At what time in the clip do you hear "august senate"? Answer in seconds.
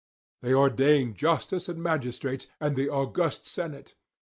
2.89-3.93